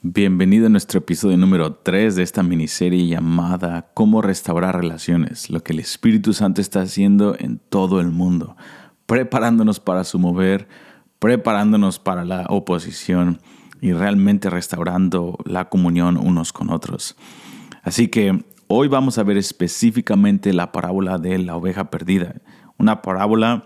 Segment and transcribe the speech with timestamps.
[0.00, 5.72] Bienvenido a nuestro episodio número 3 de esta miniserie llamada Cómo restaurar relaciones, lo que
[5.72, 8.56] el Espíritu Santo está haciendo en todo el mundo,
[9.06, 10.68] preparándonos para su mover,
[11.18, 13.40] preparándonos para la oposición
[13.80, 17.16] y realmente restaurando la comunión unos con otros.
[17.82, 22.36] Así que hoy vamos a ver específicamente la parábola de la oveja perdida,
[22.76, 23.64] una parábola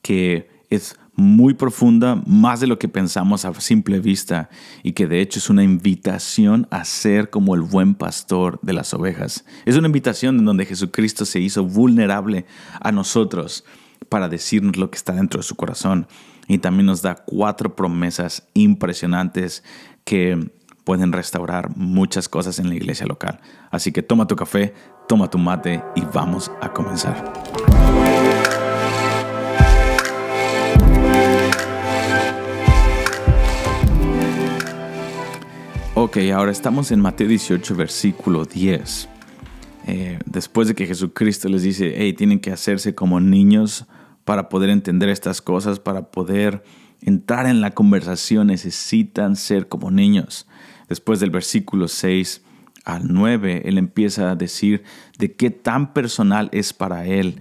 [0.00, 4.50] que es muy profunda, más de lo que pensamos a simple vista,
[4.82, 8.92] y que de hecho es una invitación a ser como el buen pastor de las
[8.94, 9.44] ovejas.
[9.64, 12.44] Es una invitación en donde Jesucristo se hizo vulnerable
[12.80, 13.64] a nosotros
[14.08, 16.06] para decirnos lo que está dentro de su corazón.
[16.48, 19.64] Y también nos da cuatro promesas impresionantes
[20.04, 20.52] que
[20.84, 23.40] pueden restaurar muchas cosas en la iglesia local.
[23.72, 24.72] Así que toma tu café,
[25.08, 27.32] toma tu mate y vamos a comenzar.
[35.98, 39.08] Ok, ahora estamos en Mateo 18, versículo 10.
[39.86, 43.86] Eh, después de que Jesucristo les dice, hey, tienen que hacerse como niños
[44.26, 46.62] para poder entender estas cosas, para poder
[47.00, 50.46] entrar en la conversación, necesitan ser como niños.
[50.86, 52.44] Después del versículo 6
[52.84, 54.82] al 9, Él empieza a decir
[55.18, 57.40] de qué tan personal es para Él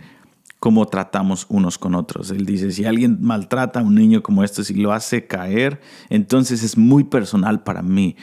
[0.65, 2.31] cómo tratamos unos con otros.
[2.31, 6.63] Él dice, si alguien maltrata a un niño como esto, si lo hace caer, entonces
[6.63, 8.15] es muy personal para mí.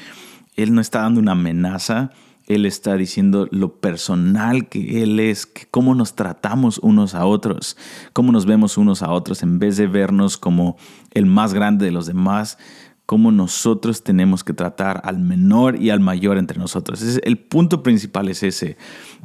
[0.57, 2.11] Él no está dando una amenaza,
[2.48, 7.77] él está diciendo lo personal que Él es, cómo nos tratamos unos a otros,
[8.13, 10.77] cómo nos vemos unos a otros, en vez de vernos como
[11.13, 12.59] el más grande de los demás,
[13.06, 17.03] cómo nosotros tenemos que tratar al menor y al mayor entre nosotros.
[17.22, 18.77] el punto principal es ese.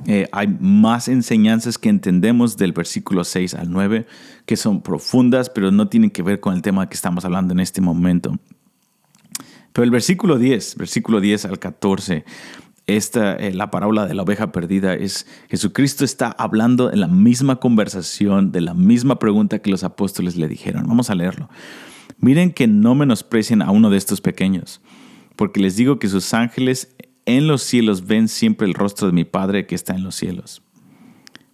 [0.06, 4.08] Eh, hay más enseñanzas que entendemos del versículo 6 al 9
[4.46, 7.60] que son profundas, pero no tienen que ver con el tema que estamos hablando en
[7.60, 8.38] este momento.
[9.74, 12.26] Pero el versículo 10, versículo 10 al 14,
[12.88, 17.58] esta, eh, la parábola de la oveja perdida es Jesucristo está hablando en la misma
[17.58, 20.88] conversación, de la misma pregunta que los apóstoles le dijeron.
[20.88, 21.50] Vamos a leerlo.
[22.20, 24.82] Miren que no menosprecien a uno de estos pequeños,
[25.36, 26.96] porque les digo que sus ángeles
[27.26, 30.64] en los cielos ven siempre el rostro de mi Padre que está en los cielos.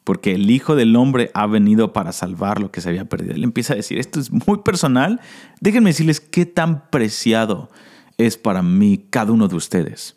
[0.04, 3.34] Porque el Hijo del Hombre ha venido para salvar lo que se había perdido.
[3.34, 5.22] Él empieza a decir, esto es muy personal.
[5.62, 7.70] Déjenme decirles qué tan preciado
[8.18, 10.16] es para mí cada uno de ustedes.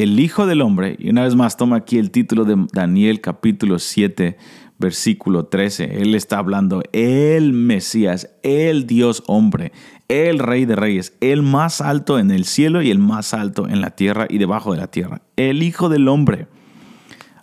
[0.00, 3.78] El Hijo del Hombre, y una vez más toma aquí el título de Daniel capítulo
[3.78, 4.38] 7,
[4.78, 6.00] versículo 13.
[6.00, 9.72] Él está hablando, el Mesías, el Dios hombre,
[10.08, 13.82] el Rey de Reyes, el más alto en el cielo y el más alto en
[13.82, 15.20] la tierra y debajo de la tierra.
[15.36, 16.46] El Hijo del Hombre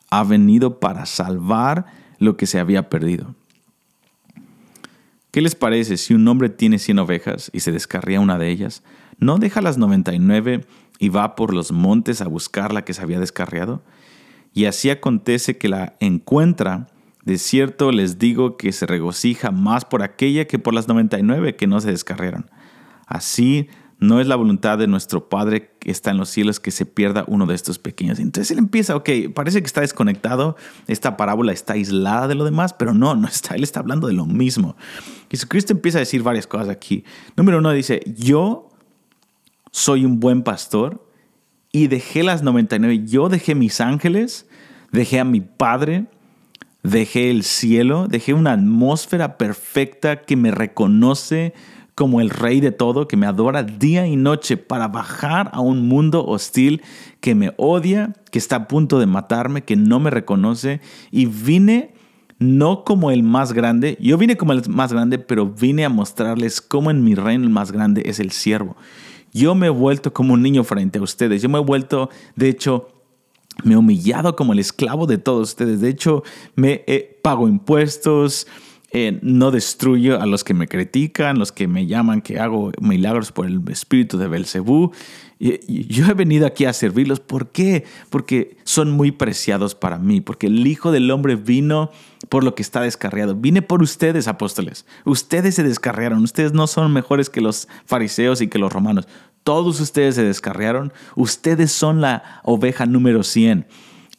[0.09, 1.85] ha venido para salvar
[2.18, 3.35] lo que se había perdido.
[5.29, 8.81] ¿Qué les parece si un hombre tiene 100 ovejas y se descarría una de ellas?
[9.19, 10.66] ¿No deja las 99
[11.00, 13.84] y va por los montes a buscar la que se había descarriado?
[14.53, 16.88] Y así acontece que la encuentra
[17.24, 21.68] de cierto les digo que se regocija más por aquella que por las 99 que
[21.68, 22.50] no se descarriaron.
[23.06, 23.68] Así
[24.00, 27.25] no es la voluntad de nuestro Padre que está en los cielos que se pierda
[27.28, 28.19] uno de estos pequeños.
[28.19, 30.56] Entonces él empieza, ok, parece que está desconectado,
[30.88, 34.13] esta parábola está aislada de lo demás, pero no, no está, él está hablando de
[34.13, 34.78] lo mismo.
[35.30, 37.03] Jesucristo empieza a decir varias cosas aquí.
[37.36, 38.69] Número uno dice, yo
[39.77, 41.07] soy un buen pastor
[41.71, 44.47] y dejé las 99, yo dejé mis ángeles,
[44.91, 46.07] dejé a mi Padre,
[46.83, 51.53] Dejé el cielo, dejé una atmósfera perfecta que me reconoce
[51.95, 55.85] como el rey de todo, que me adora día y noche para bajar a un
[55.89, 56.81] mundo hostil
[57.19, 60.79] que me odia, que está a punto de matarme, que no me reconoce.
[61.11, 61.94] Y vine
[62.39, 66.61] no como el más grande, yo vine como el más grande, pero vine a mostrarles
[66.61, 68.77] cómo en mi reino el más grande es el siervo.
[69.38, 71.42] Yo me he vuelto como un niño frente a ustedes.
[71.42, 72.90] Yo me he vuelto, de hecho,
[73.64, 75.81] me he humillado como el esclavo de todos ustedes.
[75.81, 76.24] De hecho,
[76.56, 76.84] me
[77.22, 78.48] pago impuestos,
[79.00, 83.31] eh, no destruyo a los que me critican, los que me llaman que hago milagros
[83.31, 84.91] por el espíritu de Belcebú.
[85.38, 87.19] Yo he venido aquí a servirlos.
[87.19, 87.86] ¿Por qué?
[88.10, 90.19] Porque son muy preciados para mí.
[90.19, 91.92] Porque el Hijo del Hombre vino
[92.30, 93.36] por lo que está descarriado.
[93.36, 94.88] Vine por ustedes, apóstoles.
[95.06, 96.24] Ustedes se descarriaron.
[96.24, 99.07] Ustedes no son mejores que los fariseos y que los romanos.
[99.44, 100.92] Todos ustedes se descarriaron.
[101.16, 103.68] Ustedes son la oveja número 100.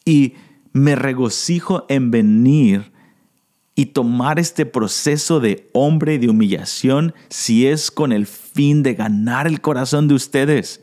[0.05, 0.35] Y
[0.71, 2.93] me regocijo en venir
[3.79, 8.93] y tomar este proceso de hombre y de humillación si es con el fin de
[8.93, 10.81] ganar el corazón de ustedes.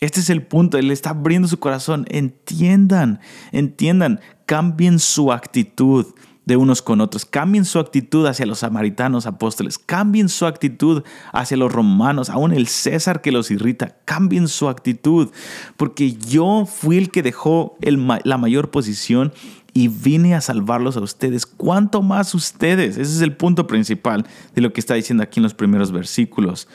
[0.00, 2.04] Este es el punto, Él está abriendo su corazón.
[2.08, 3.20] Entiendan,
[3.52, 6.06] entiendan, cambien su actitud.
[6.48, 7.26] De unos con otros.
[7.26, 9.76] Cambien su actitud hacia los samaritanos apóstoles.
[9.76, 13.98] Cambien su actitud hacia los romanos, aún el César que los irrita.
[14.06, 15.30] Cambien su actitud.
[15.76, 17.76] Porque yo fui el que dejó
[18.24, 19.34] la mayor posición
[19.74, 21.44] y vine a salvarlos a ustedes.
[21.44, 22.96] ¿Cuánto más ustedes?
[22.96, 26.66] Ese es el punto principal de lo que está diciendo aquí en los primeros versículos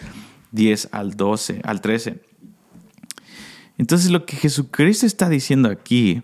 [0.52, 2.22] 10 al 12, al 13.
[3.80, 6.22] Entonces lo que Jesucristo está diciendo aquí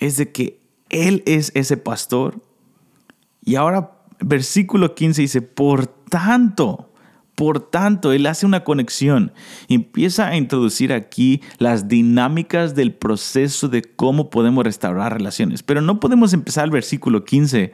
[0.00, 0.58] es de que
[0.88, 2.40] Él es ese pastor
[3.52, 6.90] y ahora versículo 15 dice, por tanto,
[7.34, 9.30] por tanto, Él hace una conexión,
[9.68, 15.62] empieza a introducir aquí las dinámicas del proceso de cómo podemos restaurar relaciones.
[15.62, 17.72] Pero no podemos empezar el versículo 15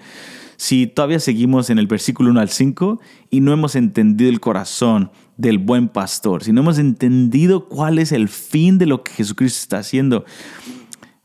[0.56, 5.12] si todavía seguimos en el versículo 1 al 5 y no hemos entendido el corazón
[5.36, 9.60] del buen pastor, si no hemos entendido cuál es el fin de lo que Jesucristo
[9.60, 10.24] está haciendo.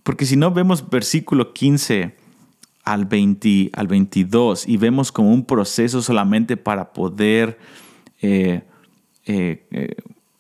[0.04, 2.22] Porque si no vemos versículo 15
[2.84, 7.58] al, 20, al 22 y vemos como un proceso solamente para poder
[8.22, 8.64] eh,
[9.26, 9.96] eh, eh,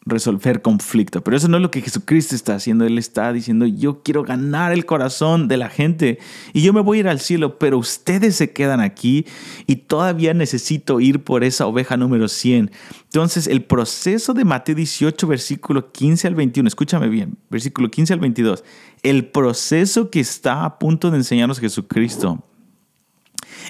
[0.06, 1.24] resolver conflicto.
[1.24, 2.86] Pero eso no es lo que Jesucristo está haciendo.
[2.86, 6.20] Él está diciendo, yo quiero ganar el corazón de la gente
[6.54, 9.26] y yo me voy a ir al cielo, pero ustedes se quedan aquí
[9.68, 12.72] y todavía necesito ir por esa oveja número 100.
[13.04, 18.20] Entonces, el proceso de Mateo 18, versículo 15 al 21, escúchame bien, versículo 15 al
[18.20, 18.64] 22,
[19.04, 22.44] el proceso que está a punto de enseñarnos Jesucristo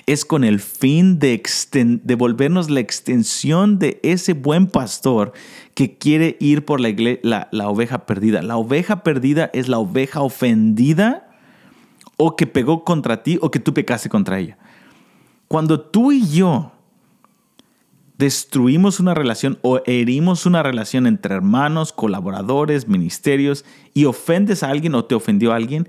[0.06, 1.42] es con el fin de,
[1.72, 5.34] de volvernos la extensión de ese buen pastor
[5.74, 8.42] que quiere ir por la, la, la oveja perdida.
[8.42, 11.30] La oveja perdida es la oveja ofendida
[12.18, 14.58] o que pegó contra ti o que tú pecaste contra ella.
[15.48, 16.72] Cuando tú y yo
[18.18, 24.96] destruimos una relación o herimos una relación entre hermanos, colaboradores, ministerios y ofendes a alguien
[24.96, 25.88] o te ofendió a alguien,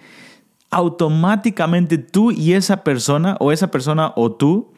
[0.75, 4.73] automáticamente tú y esa persona o esa persona o tú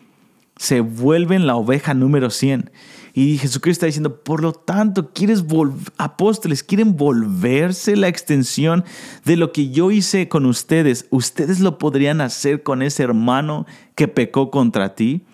[0.57, 2.71] se vuelven la oveja número 100.
[3.15, 5.43] Y Jesucristo está diciendo, por lo tanto, quieres
[5.97, 8.85] apóstoles, quieren volverse la extensión
[9.25, 11.07] de lo que yo hice con ustedes.
[11.09, 13.65] Ustedes lo podrían hacer con ese hermano
[13.95, 15.25] que pecó contra ti.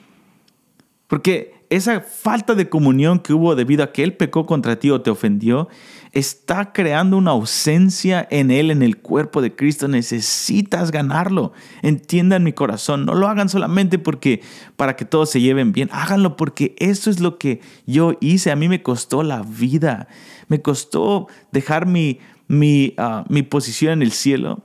[1.09, 5.00] Porque esa falta de comunión que hubo debido a que Él pecó contra ti o
[5.00, 5.69] te ofendió,
[6.12, 9.88] está creando una ausencia en Él, en el cuerpo de Cristo.
[9.88, 11.54] Necesitas ganarlo.
[11.80, 13.06] Entiendan mi corazón.
[13.06, 14.42] No lo hagan solamente porque
[14.76, 15.88] para que todos se lleven bien.
[15.92, 18.50] Háganlo porque eso es lo que yo hice.
[18.50, 20.08] A mí me costó la vida.
[20.48, 22.18] Me costó dejar mi,
[22.48, 24.62] mi, ah, mi posición en el cielo,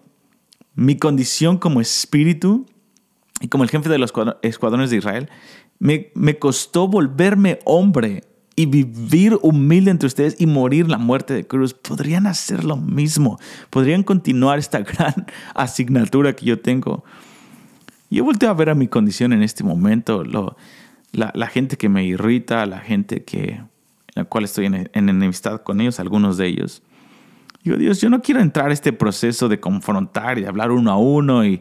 [0.75, 2.65] mi condición como espíritu
[3.39, 4.12] y como el jefe de los
[4.42, 5.30] escuadrones de Israel
[5.79, 8.24] me, costó volverme hombre
[8.56, 13.39] y vivir humilde entre ustedes y morir la muerte de cruz, podrían hacer lo mismo,
[13.69, 17.03] podrían continuar esta gran asignatura que yo tengo.
[18.09, 22.65] Yo volteo a ver a mi condición en este momento, la, gente que me irrita,
[22.65, 23.62] la gente que,
[24.15, 26.81] la cual estoy en, enemistad con ellos, algunos de ellos.
[27.63, 30.89] Digo, Dios, yo no quiero entrar a este proceso de confrontar y de hablar uno
[30.89, 31.59] a uno y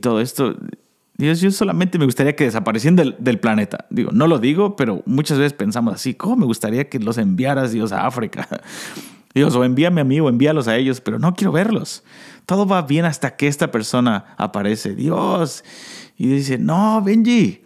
[0.00, 0.54] todo esto.
[1.18, 3.86] Dios, yo solamente me gustaría que desaparecieran del, planeta.
[3.88, 7.72] Digo, no lo digo, pero muchas veces pensamos así, ¿cómo me gustaría que los enviaras,
[7.72, 8.46] Dios, a África?
[9.34, 12.04] Dios, o envíame a mí o envíalos a ellos, pero no quiero verlos.
[12.44, 14.94] Todo va bien hasta que esta persona aparece.
[14.94, 15.64] Dios.
[16.18, 17.62] Y dice, no, Benji,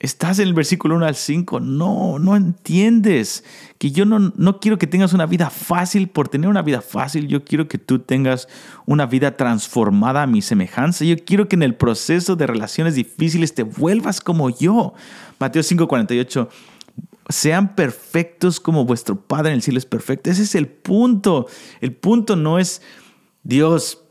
[0.00, 1.58] Estás en el versículo 1 al 5.
[1.58, 3.42] No, no entiendes
[3.78, 7.26] que yo no, no quiero que tengas una vida fácil por tener una vida fácil.
[7.26, 8.46] Yo quiero que tú tengas
[8.86, 11.04] una vida transformada a mi semejanza.
[11.04, 14.94] Yo quiero que en el proceso de relaciones difíciles te vuelvas como yo.
[15.40, 16.48] Mateo 5:48.
[17.28, 20.30] Sean perfectos como vuestro Padre en el cielo es perfecto.
[20.30, 21.48] Ese es el punto.
[21.80, 22.82] El punto no es,
[23.42, 24.04] Dios,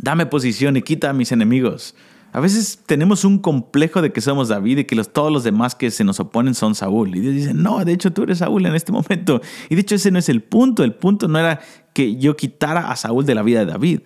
[0.00, 1.96] dame posición y quita a mis enemigos.
[2.32, 5.90] A veces tenemos un complejo de que somos David y que todos los demás que
[5.90, 7.16] se nos oponen son Saúl.
[7.16, 9.40] Y Dios dice, no, de hecho tú eres Saúl en este momento.
[9.68, 10.84] Y de hecho ese no es el punto.
[10.84, 11.60] El punto no era
[11.92, 14.00] que yo quitara a Saúl de la vida de David.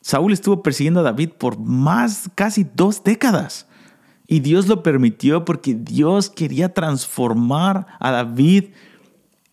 [0.00, 3.66] Saúl estuvo persiguiendo a David por más, casi dos décadas.
[4.26, 8.66] Y Dios lo permitió porque Dios quería transformar a David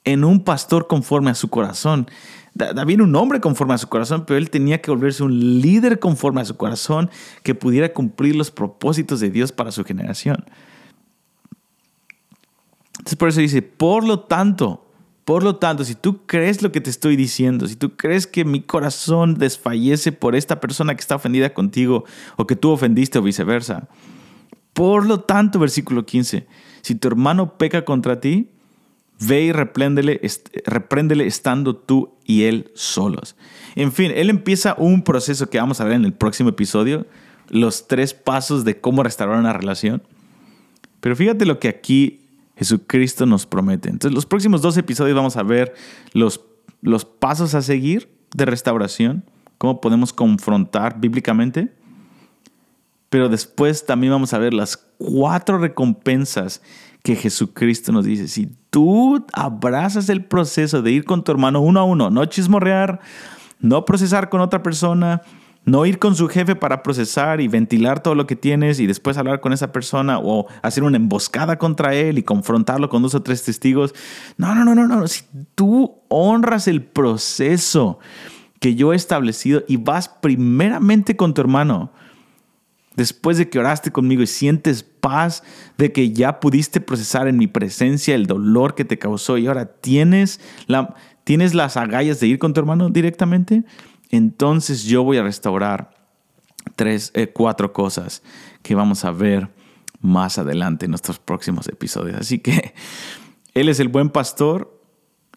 [0.03, 2.07] en un pastor conforme a su corazón.
[2.59, 5.99] David era un hombre conforme a su corazón, pero él tenía que volverse un líder
[5.99, 7.09] conforme a su corazón
[7.43, 10.45] que pudiera cumplir los propósitos de Dios para su generación.
[12.97, 14.85] Entonces por eso dice, por lo tanto,
[15.23, 18.43] por lo tanto, si tú crees lo que te estoy diciendo, si tú crees que
[18.45, 22.03] mi corazón desfallece por esta persona que está ofendida contigo
[22.35, 23.87] o que tú ofendiste o viceversa,
[24.73, 26.47] por lo tanto, versículo 15,
[26.81, 28.49] si tu hermano peca contra ti,
[29.21, 30.21] Ve y repréndele,
[30.65, 33.35] repréndele estando tú y él solos.
[33.75, 37.05] En fin, él empieza un proceso que vamos a ver en el próximo episodio,
[37.49, 40.01] los tres pasos de cómo restaurar una relación.
[41.01, 42.21] Pero fíjate lo que aquí
[42.57, 43.89] Jesucristo nos promete.
[43.89, 45.73] Entonces, los próximos dos episodios vamos a ver
[46.13, 46.41] los,
[46.81, 49.23] los pasos a seguir de restauración,
[49.57, 51.71] cómo podemos confrontar bíblicamente.
[53.09, 56.61] Pero después también vamos a ver las cuatro recompensas
[57.03, 58.27] que Jesucristo nos dice.
[58.27, 62.99] Si tú abrazas el proceso de ir con tu hermano uno a uno, no chismorrear,
[63.59, 65.21] no procesar con otra persona,
[65.65, 69.17] no ir con su jefe para procesar y ventilar todo lo que tienes y después
[69.17, 73.21] hablar con esa persona o hacer una emboscada contra él y confrontarlo con dos o
[73.21, 73.93] tres testigos.
[74.37, 75.07] No, no, no, no, no.
[75.07, 75.23] Si
[75.55, 77.99] tú honras el proceso
[78.59, 81.91] que yo he establecido y vas primeramente con tu hermano,
[82.95, 85.43] después de que oraste conmigo y sientes paz
[85.77, 89.65] de que ya pudiste procesar en mi presencia el dolor que te causó y ahora
[89.65, 93.63] tienes, la, tienes las agallas de ir con tu hermano directamente,
[94.09, 95.91] entonces yo voy a restaurar
[96.75, 98.23] tres, eh, cuatro cosas
[98.61, 99.49] que vamos a ver
[100.01, 102.17] más adelante en nuestros próximos episodios.
[102.17, 102.73] Así que
[103.53, 104.75] Él es el buen pastor.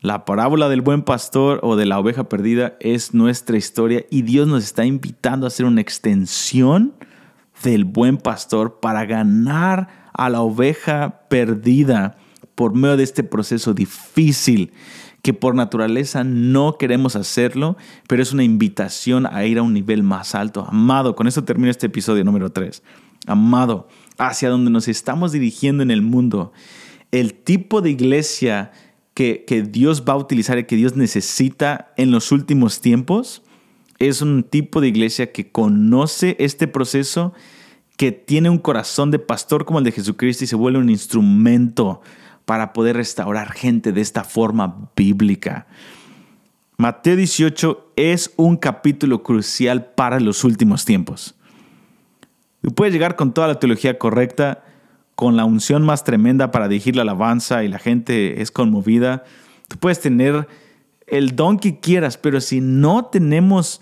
[0.00, 4.48] La parábola del buen pastor o de la oveja perdida es nuestra historia y Dios
[4.48, 6.94] nos está invitando a hacer una extensión
[7.62, 12.16] del buen pastor para ganar a la oveja perdida
[12.54, 14.72] por medio de este proceso difícil
[15.22, 17.76] que por naturaleza no queremos hacerlo,
[18.08, 20.66] pero es una invitación a ir a un nivel más alto.
[20.68, 22.82] Amado, con esto termino este episodio número 3.
[23.26, 23.88] Amado,
[24.18, 26.52] hacia donde nos estamos dirigiendo en el mundo,
[27.12, 28.72] el tipo de iglesia
[29.14, 33.42] que, que Dios va a utilizar y que Dios necesita en los últimos tiempos,
[34.08, 37.32] es un tipo de iglesia que conoce este proceso,
[37.96, 42.00] que tiene un corazón de pastor como el de Jesucristo y se vuelve un instrumento
[42.44, 45.66] para poder restaurar gente de esta forma bíblica.
[46.76, 51.36] Mateo 18 es un capítulo crucial para los últimos tiempos.
[52.60, 54.64] Tú puedes llegar con toda la teología correcta,
[55.14, 59.22] con la unción más tremenda para dirigir la alabanza y la gente es conmovida.
[59.68, 60.48] Tú puedes tener
[61.06, 63.80] el don que quieras, pero si no tenemos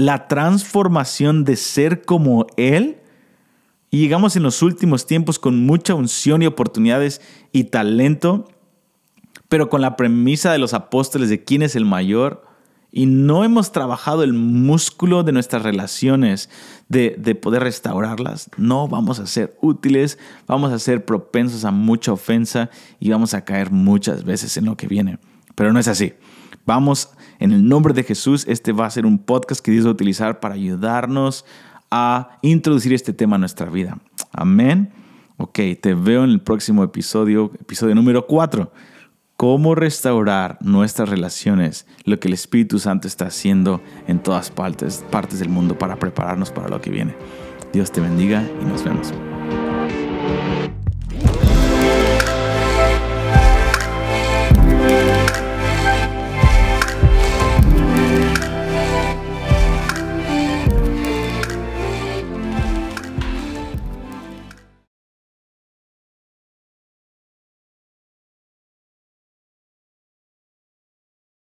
[0.00, 2.96] la transformación de ser como Él,
[3.90, 7.20] y llegamos en los últimos tiempos con mucha unción y oportunidades
[7.52, 8.48] y talento,
[9.48, 12.44] pero con la premisa de los apóstoles de quién es el mayor,
[12.92, 16.48] y no hemos trabajado el músculo de nuestras relaciones,
[16.88, 22.12] de, de, poder restaurarlas, no vamos a ser útiles, vamos a ser propensos a mucha
[22.12, 25.18] ofensa y vamos a caer muchas veces en lo que viene.
[25.54, 26.14] Pero no es así.
[26.66, 29.90] Vamos, en el nombre de Jesús, este va a ser un podcast que Dios va
[29.90, 31.44] a utilizar para ayudarnos
[31.90, 33.98] a introducir este tema a nuestra vida.
[34.32, 34.92] Amén.
[35.36, 38.70] Ok, te veo en el próximo episodio, episodio número 4.
[39.36, 45.38] Cómo restaurar nuestras relaciones, lo que el Espíritu Santo está haciendo en todas partes, partes
[45.38, 47.14] del mundo para prepararnos para lo que viene.
[47.72, 49.14] Dios te bendiga y nos vemos.